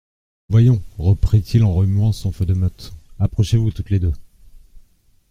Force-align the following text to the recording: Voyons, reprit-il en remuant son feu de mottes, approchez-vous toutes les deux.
Voyons, 0.49 0.81
reprit-il 0.97 1.63
en 1.63 1.73
remuant 1.75 2.11
son 2.11 2.31
feu 2.31 2.47
de 2.47 2.55
mottes, 2.55 2.91
approchez-vous 3.19 3.69
toutes 3.69 3.91
les 3.91 3.99
deux. 3.99 4.13